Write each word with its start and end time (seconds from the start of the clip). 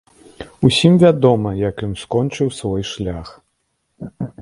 Усім 0.69 0.93
вядома, 1.03 1.53
як 1.69 1.85
ён 1.89 1.93
скончыў 2.07 2.53
свой 2.63 2.83
шлях. 2.97 3.27